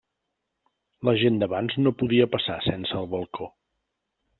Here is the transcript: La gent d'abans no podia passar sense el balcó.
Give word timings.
La 1.09 1.15
gent 1.25 1.37
d'abans 1.45 1.77
no 1.85 1.95
podia 2.03 2.31
passar 2.39 2.59
sense 2.73 3.01
el 3.05 3.11
balcó. 3.17 3.55